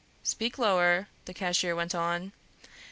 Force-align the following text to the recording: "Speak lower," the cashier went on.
"Speak 0.23 0.57
lower," 0.57 1.09
the 1.25 1.33
cashier 1.35 1.75
went 1.75 1.93
on. 1.93 2.31